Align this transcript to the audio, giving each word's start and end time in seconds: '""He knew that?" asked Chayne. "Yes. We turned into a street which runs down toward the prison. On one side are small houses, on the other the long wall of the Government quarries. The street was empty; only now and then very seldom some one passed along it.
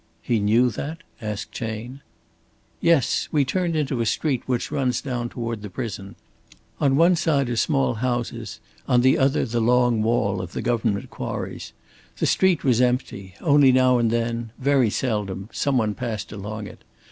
'""He 0.23 0.39
knew 0.39 0.71
that?" 0.71 1.03
asked 1.21 1.51
Chayne. 1.51 2.01
"Yes. 2.79 3.29
We 3.31 3.45
turned 3.45 3.75
into 3.75 4.01
a 4.01 4.05
street 4.07 4.41
which 4.47 4.71
runs 4.71 4.99
down 4.99 5.29
toward 5.29 5.61
the 5.61 5.69
prison. 5.69 6.15
On 6.79 6.95
one 6.95 7.15
side 7.15 7.49
are 7.51 7.55
small 7.55 7.93
houses, 7.93 8.59
on 8.87 9.01
the 9.01 9.19
other 9.19 9.45
the 9.45 9.61
long 9.61 10.01
wall 10.01 10.41
of 10.41 10.53
the 10.53 10.61
Government 10.63 11.11
quarries. 11.11 11.71
The 12.17 12.25
street 12.25 12.63
was 12.63 12.81
empty; 12.81 13.35
only 13.41 13.71
now 13.71 13.99
and 13.99 14.09
then 14.09 14.49
very 14.57 14.89
seldom 14.89 15.49
some 15.53 15.77
one 15.77 15.93
passed 15.93 16.31
along 16.31 16.65
it. 16.65 16.83